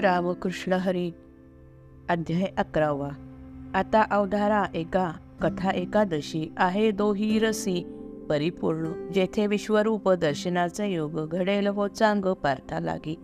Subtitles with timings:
[0.00, 1.10] रामकृष्ण हरी
[2.08, 3.08] अध्याय अकरावा.
[3.74, 5.12] आता अवधारा एका
[5.42, 7.84] कथा एकादशी आहे दोही रसी
[8.28, 13.18] परिपूर्ण जेथे विश्वरूप दर्शनाचा योग घडेल हो चांग पार्था लागी.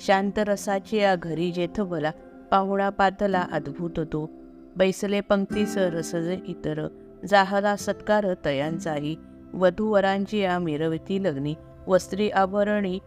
[0.00, 2.10] शांत रसाची या घरी जेथ भला
[2.50, 4.30] पाहुणा पातला अद्भुत तो.
[4.76, 6.88] बैसले पंक्तीस रसज इतर
[7.28, 9.16] जाहला सत्कार तयांचाही.
[9.54, 11.54] वधूवरांची या मिरवती लग्नी
[11.88, 12.98] वस्त्री आभरणी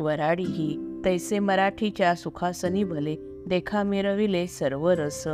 [0.00, 5.28] वराडी ही तैसे मराठीच्या सुखासनी भले देखा मिरविले सर्व रस.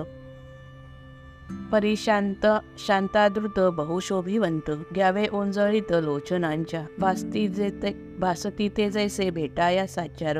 [1.73, 2.47] परिशांत
[2.79, 10.39] शांतादृत बहुशोभिवंत घ्यावे ओंजळीत लोचनांच्या भासती जे ते भासती ते जैसे भेटाया साचार.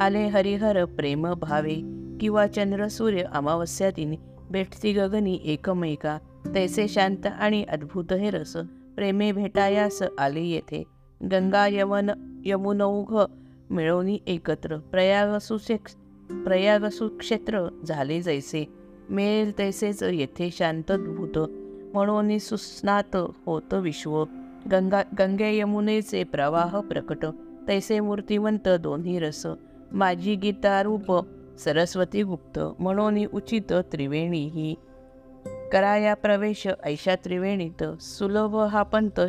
[0.00, 1.74] आले हरिहर प्रेम भावे
[2.20, 4.16] किंवा चंद्र सूर्य अमावस्या दिनी
[4.50, 6.18] भेटती गगनी एकमेका
[6.54, 8.56] तैसे शांत आणि अद्भुत हे रस
[8.96, 10.84] प्रेमे भेटायास आले येथे.
[11.22, 12.10] गंगा यवन
[12.44, 13.14] यमुनौघ
[13.70, 14.76] मिळवणी एकत्र.
[14.76, 15.76] प्रयागसुशे
[16.44, 18.72] प्रयागसुक्षेत्र झाले जैसे.
[19.10, 21.48] मिळेल तैसेच येथे शांतभूत
[21.92, 24.24] म्हणून सुस्नात होत विश्व.
[24.72, 27.26] गंगा गंगे यमुनेचे प्रवाह प्रकट.
[27.68, 29.46] तैसे मूर्तिवंत दोन्ही रस.
[29.92, 31.24] माझी गीता रूप
[31.58, 32.58] सरस्वती गुप्त.
[32.78, 34.74] म्हणून उचित त्रिवेणी ही.
[35.72, 37.84] कराया प्रवेश ऐशा त्रिवेणीत.
[38.00, 39.20] सुलभ हा पंथ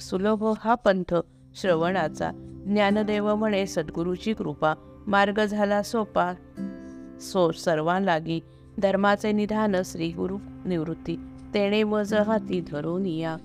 [0.00, 1.14] सुलभ हा पंथ
[1.54, 2.51] श्रवणाचा.
[2.66, 4.74] ज्ञानदेव म्हणे सद्गुरूची कृपा
[5.06, 6.32] मार्ग झाला सोपा.
[7.20, 8.40] सो सर्वांलागी
[8.78, 11.16] धर्माचे निधान श्री गुरु निवृत्ती.
[11.54, 13.36] तेणे वज हाती धरून या.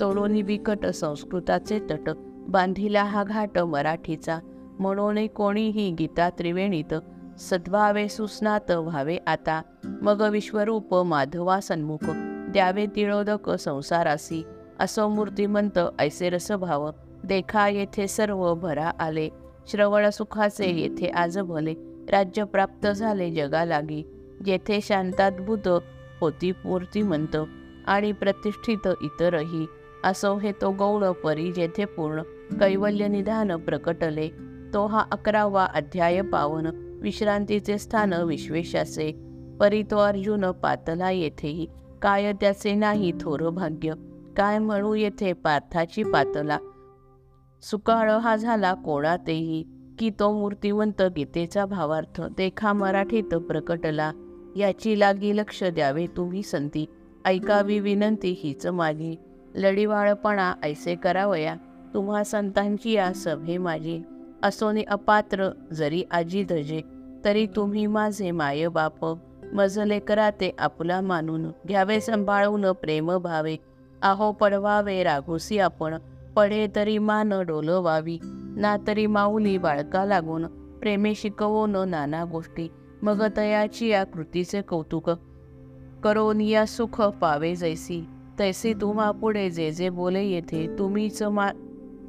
[0.00, 2.10] तोडोनी बिकट संस्कृताचे तट
[2.48, 4.38] बांधिला हा घाट मराठीचा.
[4.78, 6.94] म्हणून कोणीही गीता त्रिवेणीत
[7.38, 9.62] सद्भावे सुस्नात व्हावे आता.
[9.84, 12.10] मग विश्वरूप माधवा सन्मुख
[12.52, 14.46] द्यावे तिळोदक संसारासी.
[14.80, 16.90] असो मूर्तिमंत ऐसे रसभाव.
[17.24, 19.28] देखा येथे सर्व भरा आले.
[19.66, 21.74] श्रवण सुखाचे येथे आज भले.
[22.10, 24.02] राज्य प्राप्त झाले जगालागी.
[24.44, 25.68] जेथे शांताद्भुत
[26.20, 27.36] होती मूर्तिमंत
[27.86, 29.66] आणि प्रतिष्ठित इतरही.
[30.04, 32.22] असो हे तो गौण परी जेथे पूर्ण
[32.60, 34.28] कैवल्य निधान प्रकटले.
[34.74, 36.66] तो हा अकरावा अध्याय पावन.
[37.02, 39.12] विश्रांतीचे स्थान विश्वेशाचे.
[39.60, 41.66] परी तो अर्जुन पातला येथेही.
[42.02, 43.94] काय त्याचे नाही थोर भाग्य.
[44.36, 46.58] काय म्हणू येथे पार्थाची पातला.
[47.70, 49.64] सुकाळ हा झाला कोणातेही
[49.98, 54.12] की तो मूर्तिवंत गीतेचा भावार्थ देखा मराठीत प्रकटला.
[54.56, 56.86] याची लागी लक्ष द्यावे तुम्ही संती
[57.24, 59.16] ऐकावी विनंती हीच माझी.
[59.54, 61.56] लढीवाळपणा ऐसे करावया.
[61.94, 64.02] तुम्हा संतांची या सभे माझी.
[64.42, 66.82] असोने अपात्र जरी आजी धजे
[67.24, 69.18] तरी तुम्ही माझे माय बाप.
[69.52, 71.48] मजले कराते आपला मानून.
[71.48, 73.56] घ्यावे सांभाळून प्रेम भावे.
[74.02, 75.94] आहो पडवावे राघोसी आपण.
[76.36, 78.18] पडे तरी मान डोलवावी.
[78.56, 80.46] ना तरी माऊली बाळका लागून
[80.80, 82.68] प्रेमे शिकवून नाना गोष्टी.
[83.02, 85.10] मग तयाची या कृतीचे कौतुक.
[86.04, 88.04] करोन या सुख पावे जैसी.
[88.38, 91.50] तैसे तुम्हा पुढे जे जे बोले येथे तुम्हीच मा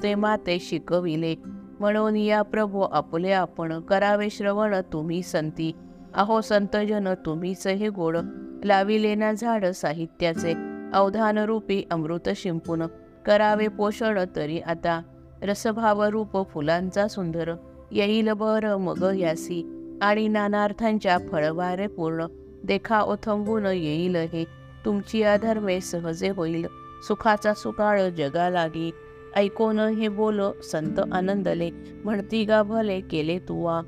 [0.03, 1.35] ते माते शिकविले.
[1.80, 5.72] म्हणून या प्रभो आपले आपण करावे श्रवण तुम्ही संती.
[6.14, 8.18] अहो संतजन तुम्हीच हे गोड.
[8.64, 10.53] लाविले ना झाड साहित्याचे.
[10.94, 12.84] अवधान रूपी अमृत शिंपून.
[13.25, 15.02] करावे पोषण तरी आता
[15.41, 17.53] रसभाव रूप फुलांचा सुंदर
[17.91, 19.72] येईल बर मग यासी.
[20.02, 22.25] आणि नानार्थांच्या फळवारे पूर्ण
[22.64, 24.46] देखा ओथंबून येईल हे.
[24.85, 26.66] तुमची अधर्मे सहजे होईल.
[27.08, 28.91] सुखाचा सुकाळ जगा लागी
[29.35, 30.41] ऐकोन हे बोल
[30.72, 31.69] संत आनंदले.
[32.03, 33.81] म्हणती गा भले केले तुवा.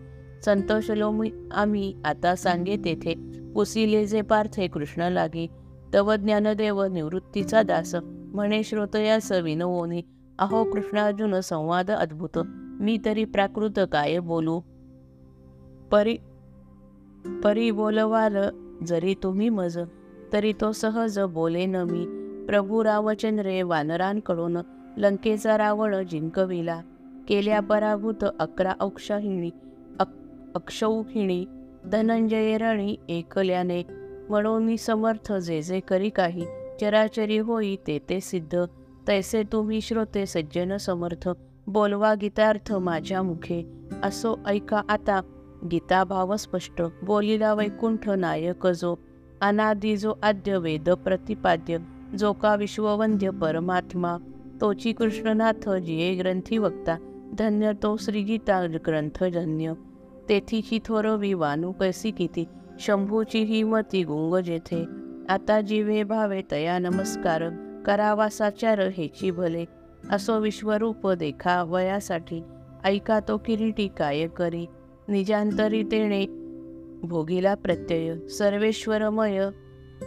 [0.45, 0.71] संत
[1.01, 3.13] मी आम्ही आता सांगे तेथे.
[3.55, 5.47] पुसिले जे पार्थे कृष्ण लागे
[5.93, 7.95] तव ज्ञानदेव निवृत्तीचा दास.
[8.33, 10.01] म्हणे श्रोतयास विनवोनी
[10.39, 12.37] अहो कृष्णार्जुन संवाद अद्भुत.
[12.79, 14.59] मी तरी प्राकृत काय बोलू?
[15.91, 16.17] परी
[17.43, 18.37] परी बोलवाल
[18.87, 19.79] जरी तुम्ही मज
[20.33, 22.05] तरी तो सहज बोले न मी.
[22.45, 24.57] प्रभू रावचंद्रे वानरांकडून
[24.97, 26.81] लंकेचा रावण जिंकविला.
[27.27, 29.49] केल्या पराभूत अकरा अक्षहिणी
[29.99, 30.07] अक
[30.55, 31.45] अक्षौहिणी
[31.85, 33.83] धनंजय रणी एकल्याने
[34.29, 36.45] म्हणून समर्थ जे जे करी काही
[36.81, 38.67] चराचरी होई ते ते सिद्ध.
[39.07, 41.29] तैसे तुम्ही श्रोते सज्जन समर्थ.
[41.69, 43.65] बोलवा गीतार्थ माझ्या मुखे.
[44.03, 45.21] असो ऐका आता.
[45.63, 46.81] गीता भाव स्पष्ट.
[46.81, 48.99] बोलिला वैकुंठ नायक जो.
[49.41, 51.81] अनादि जो आद्य वेद प्रतिपाद्य.
[52.13, 54.17] जो का विश्ववंद्य परमात्मा.
[54.61, 56.97] तोची कृष्णनाथ जिये ग्रंथी वक्ता.
[57.33, 59.73] धन्य तो श्रीगीता ग्रंथ धन्य
[60.27, 62.47] तेथीची थोरवी वानू कैसी किती?
[62.79, 64.96] शंभूची ही मती गुंग जेथे.
[65.29, 67.43] आता जीवे भावे तया नमस्कार
[67.85, 69.65] करावा साचार हेची भले.
[70.11, 72.43] असो विश्वरूप देखा वयासाठी.
[72.83, 74.65] ऐका तो किरीटी काय करी.
[75.07, 76.25] निजांतरी तेणे
[77.07, 78.27] भोगीला प्रत्यय.
[78.27, 79.49] सर्वेश्वरमय.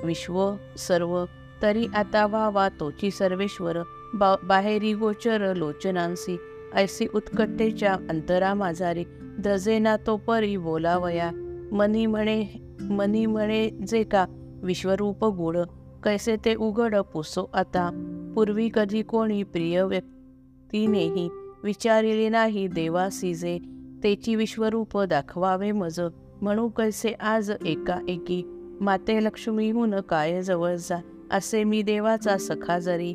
[0.05, 1.25] विश्व सर्व.
[1.63, 3.77] तरी आता व्हावा तोची सर्वेश्वर.
[4.15, 6.41] बा बाहेरी गोचर लोचनांसी.
[6.75, 9.05] ऐसी उत्कटेच्या अंतरा माझारी
[9.39, 11.31] द्रजेना तो परी बोलावया.
[11.73, 12.45] मनी म्हणे
[12.81, 14.27] मनी म्हणे जे का
[14.63, 15.59] विश्वरूप गुण.
[16.05, 17.91] कैसे ते उघड पुसो आता.
[18.35, 21.29] पूर्वी कधी कोणी प्रिय व्यक्तीनेही
[21.65, 23.59] विचारिले नाही देवा जे
[24.03, 26.01] तेची विश्वरूप दाखवावे मज.
[26.43, 28.43] म्हणू कैसे आज एकाएकी.
[28.81, 31.01] माते लक्ष्मीहून काय जवळ जा.
[31.31, 33.15] असे मी देवाचा सखा जरी.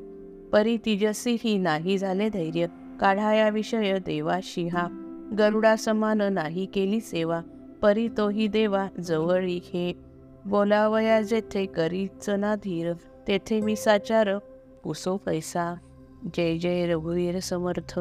[0.53, 2.67] परी तिजसी ही नाही झाले धैर्य.
[2.99, 4.87] काढाया विषय देवाशी हा.
[5.39, 7.41] गरुडा समान नाही केली सेवा.
[7.81, 10.04] परी तोही देवा जवळी हे
[10.47, 12.93] बोलावया जेथे करीच ना धीर
[13.27, 14.37] तेथे मी साचार
[14.83, 15.75] पुसो पैसा.
[16.35, 17.99] जय जय रघुवीर समर्थ.